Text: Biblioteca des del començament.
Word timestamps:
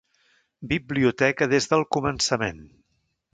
Biblioteca 0.71 1.49
des 1.51 1.69
del 1.75 1.85
començament. 1.97 2.65